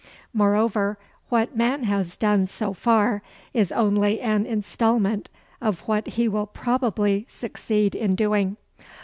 [0.33, 0.97] Moreover,
[1.29, 3.21] what man has done so far
[3.53, 5.29] is only an instalment
[5.61, 8.57] of what he will probably succeed in doing.